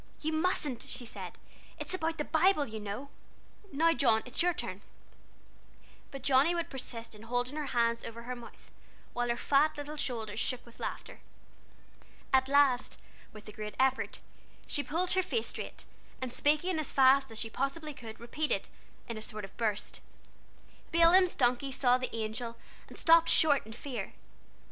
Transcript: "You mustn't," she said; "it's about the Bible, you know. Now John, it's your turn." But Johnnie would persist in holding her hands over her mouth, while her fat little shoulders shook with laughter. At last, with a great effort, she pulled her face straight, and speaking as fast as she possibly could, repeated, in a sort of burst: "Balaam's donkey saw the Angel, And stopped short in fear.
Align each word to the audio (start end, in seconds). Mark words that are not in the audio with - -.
"You 0.21 0.33
mustn't," 0.33 0.81
she 0.89 1.05
said; 1.05 1.33
"it's 1.77 1.93
about 1.93 2.17
the 2.17 2.23
Bible, 2.25 2.65
you 2.65 2.79
know. 2.79 3.09
Now 3.71 3.93
John, 3.93 4.23
it's 4.25 4.41
your 4.41 4.51
turn." 4.51 4.81
But 6.09 6.23
Johnnie 6.23 6.55
would 6.55 6.71
persist 6.71 7.13
in 7.13 7.21
holding 7.21 7.55
her 7.55 7.67
hands 7.67 8.03
over 8.03 8.23
her 8.23 8.35
mouth, 8.35 8.71
while 9.13 9.29
her 9.29 9.37
fat 9.37 9.77
little 9.77 9.97
shoulders 9.97 10.39
shook 10.39 10.65
with 10.65 10.79
laughter. 10.79 11.19
At 12.33 12.49
last, 12.49 12.97
with 13.31 13.47
a 13.47 13.51
great 13.51 13.75
effort, 13.79 14.21
she 14.65 14.81
pulled 14.81 15.11
her 15.11 15.21
face 15.21 15.49
straight, 15.49 15.85
and 16.19 16.33
speaking 16.33 16.79
as 16.79 16.91
fast 16.91 17.29
as 17.29 17.37
she 17.39 17.51
possibly 17.51 17.93
could, 17.93 18.19
repeated, 18.19 18.69
in 19.07 19.19
a 19.19 19.21
sort 19.21 19.45
of 19.45 19.55
burst: 19.55 20.01
"Balaam's 20.91 21.35
donkey 21.35 21.71
saw 21.71 21.99
the 21.99 22.15
Angel, 22.15 22.57
And 22.87 22.97
stopped 22.97 23.29
short 23.29 23.67
in 23.67 23.73
fear. 23.73 24.13